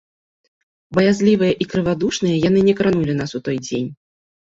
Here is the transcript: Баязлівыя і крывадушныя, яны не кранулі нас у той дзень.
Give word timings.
Баязлівыя 0.99 1.53
і 1.65 1.69
крывадушныя, 1.75 2.43
яны 2.49 2.67
не 2.71 2.77
кранулі 2.83 3.13
нас 3.25 3.31
у 3.41 3.47
той 3.49 3.57
дзень. 3.71 3.89